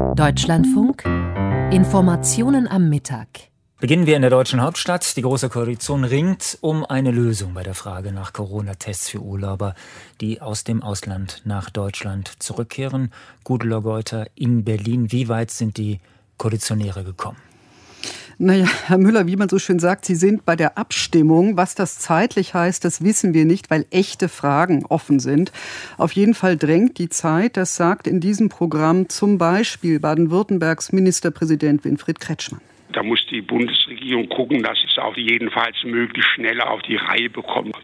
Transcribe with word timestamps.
Deutschlandfunk 0.00 1.04
Informationen 1.72 2.66
am 2.66 2.88
Mittag. 2.88 3.28
Beginnen 3.80 4.06
wir 4.06 4.16
in 4.16 4.22
der 4.22 4.30
deutschen 4.30 4.62
Hauptstadt. 4.62 5.16
Die 5.16 5.22
Große 5.22 5.48
Koalition 5.50 6.04
ringt 6.04 6.58
um 6.62 6.84
eine 6.84 7.10
Lösung 7.10 7.54
bei 7.54 7.62
der 7.62 7.74
Frage 7.74 8.10
nach 8.10 8.32
Corona-Tests 8.32 9.10
für 9.10 9.20
Urlauber, 9.20 9.74
die 10.20 10.40
aus 10.40 10.64
dem 10.64 10.82
Ausland 10.82 11.42
nach 11.44 11.68
Deutschland 11.68 12.42
zurückkehren. 12.42 13.12
Gudula 13.44 13.80
Geuter 13.80 14.26
in 14.34 14.64
Berlin. 14.64 15.12
Wie 15.12 15.28
weit 15.28 15.50
sind 15.50 15.76
die 15.76 16.00
Koalitionäre 16.38 17.04
gekommen? 17.04 17.49
Naja, 18.42 18.64
Herr 18.86 18.96
Müller, 18.96 19.26
wie 19.26 19.36
man 19.36 19.50
so 19.50 19.58
schön 19.58 19.78
sagt, 19.78 20.06
Sie 20.06 20.14
sind 20.14 20.46
bei 20.46 20.56
der 20.56 20.78
Abstimmung. 20.78 21.58
Was 21.58 21.74
das 21.74 21.98
zeitlich 21.98 22.54
heißt, 22.54 22.82
das 22.86 23.04
wissen 23.04 23.34
wir 23.34 23.44
nicht, 23.44 23.70
weil 23.70 23.84
echte 23.90 24.30
Fragen 24.30 24.86
offen 24.86 25.20
sind. 25.20 25.52
Auf 25.98 26.12
jeden 26.12 26.32
Fall 26.32 26.56
drängt 26.56 26.96
die 26.96 27.10
Zeit, 27.10 27.58
das 27.58 27.76
sagt 27.76 28.06
in 28.06 28.18
diesem 28.18 28.48
Programm 28.48 29.10
zum 29.10 29.36
Beispiel 29.36 30.00
Baden-Württembergs 30.00 30.90
Ministerpräsident 30.90 31.84
Winfried 31.84 32.18
Kretschmann. 32.18 32.62
Da 32.94 33.02
muss 33.02 33.20
die 33.30 33.42
Bundesregierung 33.42 34.26
gucken, 34.30 34.62
dass 34.62 34.78
es 34.90 34.96
auf 34.96 35.18
jeden 35.18 35.50
Fall 35.50 35.72
möglichst 35.84 36.30
schneller 36.30 36.70
auf 36.70 36.80
die 36.80 36.96
Reihe 36.96 37.28
bekommt. 37.28 37.76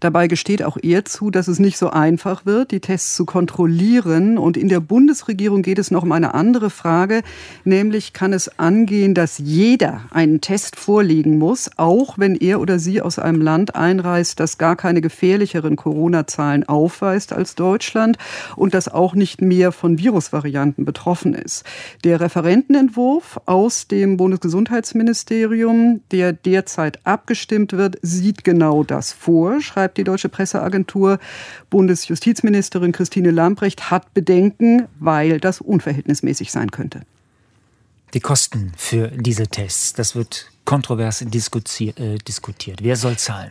Dabei 0.00 0.28
gesteht 0.28 0.62
auch 0.62 0.76
er 0.82 1.04
zu, 1.04 1.30
dass 1.30 1.48
es 1.48 1.58
nicht 1.58 1.78
so 1.78 1.90
einfach 1.90 2.46
wird, 2.46 2.70
die 2.70 2.80
Tests 2.80 3.16
zu 3.16 3.24
kontrollieren. 3.24 4.38
Und 4.38 4.56
in 4.56 4.68
der 4.68 4.80
Bundesregierung 4.80 5.62
geht 5.62 5.78
es 5.78 5.90
noch 5.90 6.02
um 6.02 6.12
eine 6.12 6.34
andere 6.34 6.70
Frage, 6.70 7.22
nämlich 7.64 8.12
kann 8.12 8.32
es 8.32 8.58
angehen, 8.58 9.14
dass 9.14 9.38
jeder 9.38 10.02
einen 10.10 10.40
Test 10.40 10.76
vorlegen 10.76 11.38
muss, 11.38 11.70
auch 11.76 12.18
wenn 12.18 12.34
er 12.36 12.60
oder 12.60 12.78
sie 12.78 13.00
aus 13.00 13.18
einem 13.18 13.40
Land 13.40 13.74
einreist, 13.74 14.40
das 14.40 14.58
gar 14.58 14.76
keine 14.76 15.00
gefährlicheren 15.00 15.76
Corona-Zahlen 15.76 16.68
aufweist 16.68 17.32
als 17.32 17.54
Deutschland 17.54 18.18
und 18.56 18.74
das 18.74 18.88
auch 18.88 19.14
nicht 19.14 19.42
mehr 19.42 19.72
von 19.72 19.98
Virusvarianten 19.98 20.84
betroffen 20.84 21.34
ist. 21.34 21.64
Der 22.04 22.20
Referentenentwurf 22.20 23.40
aus 23.46 23.88
dem 23.88 24.16
Bundesgesundheitsministerium, 24.16 26.00
der 26.10 26.32
derzeit 26.32 27.00
abgestimmt 27.04 27.72
wird, 27.72 27.96
sieht 28.02 28.44
genau 28.44 28.84
das 28.84 29.12
vor 29.12 29.46
schreibt 29.66 29.98
die 29.98 30.04
Deutsche 30.04 30.28
Presseagentur. 30.28 31.18
Bundesjustizministerin 31.68 32.92
Christine 32.92 33.30
Lambrecht 33.30 33.90
hat 33.90 34.14
Bedenken, 34.14 34.88
weil 34.98 35.40
das 35.40 35.60
unverhältnismäßig 35.60 36.50
sein 36.50 36.70
könnte. 36.70 37.02
Die 38.14 38.20
Kosten 38.20 38.72
für 38.76 39.08
diese 39.08 39.48
Tests, 39.48 39.92
das 39.92 40.14
wird 40.14 40.50
kontrovers 40.64 41.20
äh, 41.20 41.26
diskutiert. 41.28 42.82
Wer 42.82 42.96
soll 42.96 43.16
zahlen? 43.16 43.50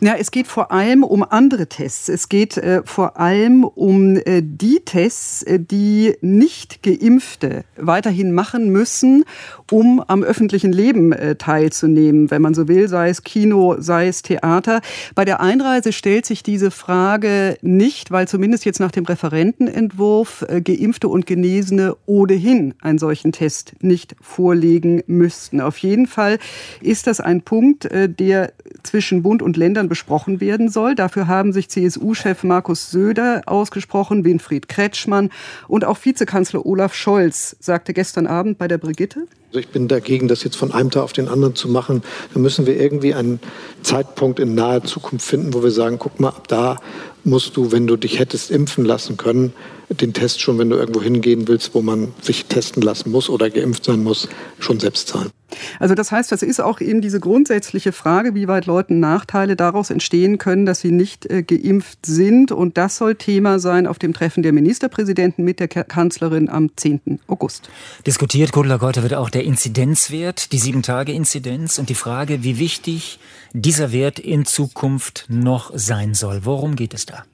Ja, 0.00 0.14
es 0.18 0.30
geht 0.30 0.46
vor 0.46 0.72
allem 0.72 1.04
um 1.04 1.22
andere 1.22 1.66
Tests. 1.66 2.08
Es 2.08 2.28
geht 2.28 2.56
äh, 2.56 2.82
vor 2.84 3.18
allem 3.18 3.64
um 3.64 4.16
äh, 4.16 4.42
die 4.42 4.80
Tests, 4.84 5.42
äh, 5.42 5.58
die 5.60 6.14
nicht 6.20 6.82
Geimpfte 6.82 7.64
weiterhin 7.76 8.32
machen 8.32 8.70
müssen, 8.70 9.24
um 9.70 10.02
am 10.06 10.22
öffentlichen 10.22 10.72
Leben 10.72 11.12
äh, 11.12 11.36
teilzunehmen, 11.36 12.30
wenn 12.30 12.42
man 12.42 12.54
so 12.54 12.68
will, 12.68 12.88
sei 12.88 13.08
es 13.08 13.22
Kino, 13.22 13.76
sei 13.78 14.08
es 14.08 14.22
Theater. 14.22 14.80
Bei 15.14 15.24
der 15.24 15.40
Einreise 15.40 15.92
stellt 15.92 16.26
sich 16.26 16.42
diese 16.42 16.70
Frage 16.70 17.58
nicht, 17.62 18.10
weil 18.10 18.28
zumindest 18.28 18.64
jetzt 18.64 18.80
nach 18.80 18.92
dem 18.92 19.04
Referentenentwurf 19.04 20.44
äh, 20.48 20.60
Geimpfte 20.60 21.08
und 21.08 21.26
Genesene 21.26 21.96
ohnehin 22.06 22.74
einen 22.80 22.98
solchen 22.98 23.32
Test 23.32 23.74
nicht 23.80 24.16
vorlegen 24.20 25.02
müssten. 25.06 25.60
Auf 25.60 25.78
jeden 25.78 26.06
Fall 26.06 26.38
ist 26.80 27.06
das 27.06 27.20
ein 27.20 27.42
Punkt, 27.42 27.86
äh, 27.86 28.08
der 28.08 28.52
zwischen 28.82 29.22
Bund 29.22 29.42
und 29.42 29.56
Ländern 29.56 29.65
besprochen 29.74 30.40
werden 30.40 30.68
soll. 30.68 30.94
Dafür 30.94 31.26
haben 31.26 31.52
sich 31.52 31.68
CSU-Chef 31.68 32.44
Markus 32.44 32.90
Söder 32.90 33.42
ausgesprochen, 33.46 34.24
Winfried 34.24 34.68
Kretschmann 34.68 35.30
und 35.68 35.84
auch 35.84 35.98
Vizekanzler 36.02 36.64
Olaf 36.64 36.94
Scholz 36.94 37.56
sagte 37.60 37.92
gestern 37.92 38.26
Abend 38.26 38.58
bei 38.58 38.68
der 38.68 38.78
Brigitte. 38.78 39.26
Also 39.48 39.60
ich 39.60 39.68
bin 39.68 39.88
dagegen, 39.88 40.28
das 40.28 40.44
jetzt 40.44 40.56
von 40.56 40.72
einem 40.72 40.90
Tag 40.90 41.02
auf 41.02 41.12
den 41.12 41.28
anderen 41.28 41.54
zu 41.54 41.68
machen. 41.68 42.02
Da 42.34 42.40
müssen 42.40 42.66
wir 42.66 42.78
irgendwie 42.80 43.14
einen 43.14 43.40
Zeitpunkt 43.82 44.40
in 44.40 44.54
naher 44.54 44.84
Zukunft 44.84 45.26
finden, 45.26 45.54
wo 45.54 45.62
wir 45.62 45.70
sagen, 45.70 45.98
guck 45.98 46.20
mal, 46.20 46.28
ab 46.28 46.48
da 46.48 46.76
musst 47.24 47.56
du, 47.56 47.72
wenn 47.72 47.86
du 47.86 47.96
dich 47.96 48.18
hättest 48.18 48.50
impfen 48.50 48.84
lassen 48.84 49.16
können, 49.16 49.52
den 49.88 50.12
Test 50.12 50.40
schon, 50.40 50.58
wenn 50.58 50.70
du 50.70 50.76
irgendwo 50.76 51.00
hingehen 51.00 51.48
willst, 51.48 51.74
wo 51.74 51.82
man 51.82 52.12
sich 52.20 52.46
testen 52.46 52.82
lassen 52.82 53.10
muss 53.10 53.28
oder 53.28 53.50
geimpft 53.50 53.84
sein 53.84 54.02
muss, 54.02 54.28
schon 54.58 54.80
selbst 54.80 55.08
zahlen. 55.08 55.30
Also 55.78 55.94
das 55.94 56.12
heißt, 56.12 56.32
das 56.32 56.42
ist 56.42 56.60
auch 56.60 56.80
eben 56.80 57.00
diese 57.00 57.20
grundsätzliche 57.20 57.92
Frage, 57.92 58.34
wie 58.34 58.48
weit 58.48 58.66
Leuten 58.66 59.00
Nachteile 59.00 59.56
daraus 59.56 59.90
entstehen 59.90 60.38
können, 60.38 60.66
dass 60.66 60.80
sie 60.80 60.92
nicht 60.92 61.26
äh, 61.26 61.42
geimpft 61.42 62.04
sind. 62.04 62.52
Und 62.52 62.76
das 62.78 62.96
soll 62.96 63.14
Thema 63.14 63.58
sein 63.58 63.86
auf 63.86 63.98
dem 63.98 64.12
Treffen 64.12 64.42
der 64.42 64.52
Ministerpräsidenten 64.52 65.44
mit 65.44 65.60
der 65.60 65.68
Kanzlerin 65.68 66.48
am 66.48 66.70
10. 66.76 67.20
August. 67.26 67.68
Diskutiert, 68.06 68.52
Geuter, 68.52 69.02
wird 69.02 69.14
auch 69.14 69.30
der 69.30 69.44
Inzidenzwert, 69.44 70.52
die 70.52 70.58
Sieben-Tage-Inzidenz 70.58 71.78
und 71.78 71.88
die 71.88 71.94
Frage, 71.94 72.42
wie 72.42 72.58
wichtig 72.58 73.18
dieser 73.52 73.92
Wert 73.92 74.18
in 74.18 74.44
Zukunft 74.44 75.26
noch 75.28 75.72
sein 75.74 76.14
soll. 76.14 76.40
Worum 76.44 76.76
geht 76.76 76.94
es 76.94 77.06
da? 77.06 77.24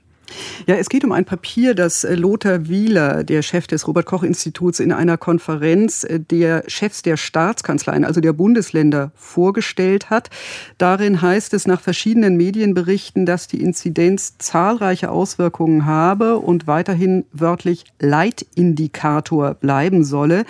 Ja, 0.67 0.77
es 0.77 0.89
geht 0.89 1.05
um 1.05 1.13
ein 1.13 1.25
Papier, 1.25 1.75
das 1.75 2.05
äh, 2.05 2.15
Lothar 2.15 2.69
Wieler, 2.69 3.25
der 3.25 3.43
Chef 3.43 3.67
des 3.67 3.87
Robert-Koch-Instituts, 3.89 4.81
in 4.81 4.93
einer 4.93 5.17
Konferenz 5.17 6.05
äh, 6.05 6.21
der 6.21 6.65
Chefs 6.69 7.03
der 7.03 7.17
Staatskanzleien, 7.17 8.05
also 8.05 8.21
der 8.21 8.33
Bundesländer, 8.33 9.11
vorgestellt 9.15 10.11
hat. 10.11 10.31
Darin 10.79 11.21
heißt 11.21 11.53
es 11.55 11.67
nach 11.67 11.81
verschiedenen 11.81 12.37
Medienberichten, 12.37 13.27
dass 13.27 13.49
die 13.49 13.61
Inzidenz 13.61 14.39
zahlreiche 14.39 15.11
Auswirkungen 15.11 15.85
habe 15.85 16.39
und 16.39 16.67
weiterhin 16.67 17.25
wörtlich 17.33 17.85
Leitindikator 17.99 19.55
bleiben 19.55 20.05
solle. 20.05 20.45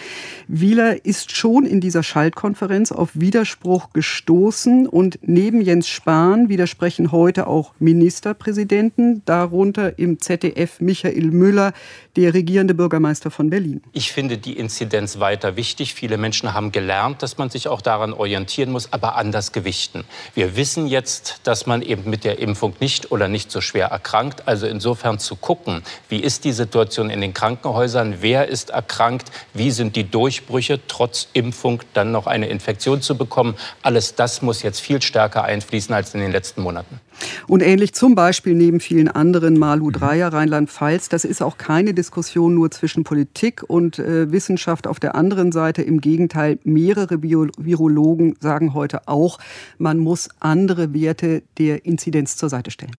Wieler 0.46 1.04
ist 1.04 1.34
schon 1.34 1.64
in 1.64 1.80
dieser 1.80 2.02
Schaltkonferenz 2.02 2.92
auf 2.92 3.10
Widerspruch 3.14 3.92
gestoßen 3.92 4.86
und 4.86 5.18
neben 5.22 5.60
Jens 5.60 5.88
Spahn 5.88 6.48
widersprechen 6.48 7.12
heute 7.12 7.46
auch 7.46 7.72
Ministerpräsidenten, 7.78 9.22
darunter 9.24 9.61
darunter 9.62 9.96
im 9.96 10.18
ZDF 10.18 10.80
Michael 10.80 11.30
Müller, 11.30 11.72
der 12.16 12.34
regierende 12.34 12.74
Bürgermeister 12.74 13.30
von 13.30 13.48
Berlin. 13.48 13.80
Ich 13.92 14.10
finde 14.10 14.36
die 14.36 14.58
Inzidenz 14.58 15.20
weiter 15.20 15.56
wichtig. 15.56 15.94
Viele 15.94 16.18
Menschen 16.18 16.52
haben 16.52 16.72
gelernt, 16.72 17.22
dass 17.22 17.38
man 17.38 17.48
sich 17.48 17.68
auch 17.68 17.80
daran 17.80 18.12
orientieren 18.12 18.72
muss, 18.72 18.92
aber 18.92 19.14
anders 19.14 19.52
gewichten. 19.52 20.02
Wir 20.34 20.56
wissen 20.56 20.88
jetzt, 20.88 21.40
dass 21.44 21.66
man 21.66 21.80
eben 21.80 22.10
mit 22.10 22.24
der 22.24 22.40
Impfung 22.40 22.74
nicht 22.80 23.12
oder 23.12 23.28
nicht 23.28 23.52
so 23.52 23.60
schwer 23.60 23.86
erkrankt. 23.86 24.48
Also 24.48 24.66
insofern 24.66 25.20
zu 25.20 25.36
gucken, 25.36 25.82
wie 26.08 26.18
ist 26.18 26.44
die 26.44 26.52
Situation 26.52 27.08
in 27.08 27.20
den 27.20 27.32
Krankenhäusern, 27.32 28.16
wer 28.20 28.48
ist 28.48 28.70
erkrankt, 28.70 29.30
wie 29.54 29.70
sind 29.70 29.94
die 29.94 30.10
Durchbrüche, 30.10 30.80
trotz 30.88 31.28
Impfung 31.34 31.82
dann 31.94 32.10
noch 32.10 32.26
eine 32.26 32.48
Infektion 32.48 33.00
zu 33.00 33.16
bekommen. 33.16 33.54
Alles 33.82 34.16
das 34.16 34.42
muss 34.42 34.62
jetzt 34.62 34.80
viel 34.80 35.00
stärker 35.00 35.44
einfließen 35.44 35.94
als 35.94 36.14
in 36.14 36.20
den 36.20 36.32
letzten 36.32 36.62
Monaten. 36.62 37.00
Und 37.46 37.62
ähnlich 37.62 37.94
zum 37.94 38.14
Beispiel 38.14 38.54
neben 38.54 38.80
vielen 38.80 39.08
anderen 39.08 39.51
Malu 39.58 39.90
Dreyer, 39.90 40.32
Rheinland-Pfalz. 40.32 41.08
Das 41.08 41.24
ist 41.24 41.42
auch 41.42 41.58
keine 41.58 41.94
Diskussion 41.94 42.54
nur 42.54 42.70
zwischen 42.70 43.04
Politik 43.04 43.62
und 43.66 43.98
äh, 43.98 44.30
Wissenschaft 44.30 44.86
auf 44.86 45.00
der 45.00 45.14
anderen 45.14 45.52
Seite. 45.52 45.82
Im 45.82 46.00
Gegenteil, 46.00 46.58
mehrere 46.64 47.18
Bio 47.18 47.48
Virologen 47.58 48.36
sagen 48.40 48.74
heute 48.74 49.08
auch, 49.08 49.38
man 49.78 49.98
muss 49.98 50.28
andere 50.40 50.94
Werte 50.94 51.42
der 51.58 51.84
Inzidenz 51.84 52.36
zur 52.36 52.48
Seite 52.48 52.70
stellen. 52.70 52.94